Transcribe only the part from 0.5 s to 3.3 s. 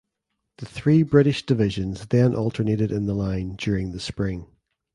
The three British divisions then alternated in the